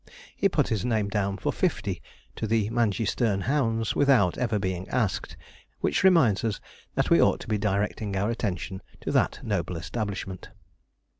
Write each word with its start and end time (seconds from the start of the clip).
He 0.35 0.49
put 0.49 0.69
his 0.69 0.83
name 0.83 1.09
down 1.09 1.37
for 1.37 1.53
fifty 1.53 2.01
to 2.35 2.47
the 2.47 2.71
Mangeysterne 2.71 3.41
hounds 3.43 3.95
without 3.95 4.35
ever 4.35 4.57
being 4.57 4.89
asked; 4.89 5.37
which 5.79 6.03
reminds 6.03 6.43
us 6.43 6.59
that 6.95 7.11
we 7.11 7.21
ought 7.21 7.39
to 7.41 7.47
be 7.47 7.59
directing 7.59 8.15
our 8.15 8.31
attention 8.31 8.81
to 9.01 9.11
that 9.11 9.41
noble 9.43 9.75
establishment. 9.77 10.49